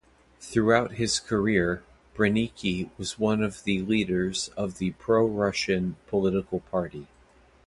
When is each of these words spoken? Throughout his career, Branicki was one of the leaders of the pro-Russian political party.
Throughout 0.39 0.93
his 0.93 1.19
career, 1.19 1.83
Branicki 2.15 2.89
was 2.97 3.19
one 3.19 3.43
of 3.43 3.63
the 3.65 3.83
leaders 3.83 4.47
of 4.57 4.79
the 4.79 4.93
pro-Russian 4.93 5.95
political 6.07 6.61
party. 6.61 7.05